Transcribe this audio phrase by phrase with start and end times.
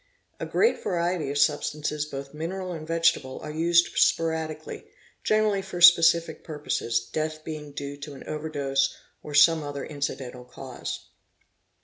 [0.39, 4.85] <A great variety of substances both mineral and vegetable are used sporadically,
[5.23, 10.43] generally for specific purposes, death being due to_ an over dose or some other incidental
[10.43, 11.05] cause.